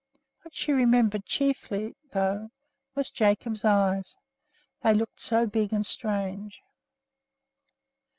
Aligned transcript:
What 0.41 0.55
she 0.55 0.71
remembered 0.71 1.27
chiefly, 1.27 1.93
though, 2.11 2.49
was 2.95 3.11
Jacob's 3.11 3.63
eyes, 3.63 4.17
they 4.81 4.95
looked 4.95 5.19
so 5.19 5.45
big 5.45 5.71
and 5.71 5.85
strange. 5.85 6.59